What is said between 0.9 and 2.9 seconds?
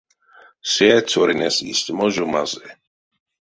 цёрынесь истямо жо мазый.